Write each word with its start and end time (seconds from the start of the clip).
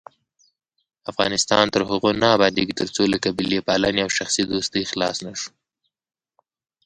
افغانستان 1.11 1.65
تر 1.73 1.81
هغو 1.89 2.09
نه 2.21 2.27
ابادیږي، 2.37 2.73
ترڅو 2.81 3.03
له 3.11 3.17
قبیلې 3.25 3.65
پالنې 3.67 4.01
او 4.05 4.09
شخصي 4.17 4.43
دوستۍ 4.45 4.83
خلاص 4.91 5.17
نشو. 5.25 5.51